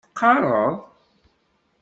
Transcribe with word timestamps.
Teqqareḍ? 0.05 0.75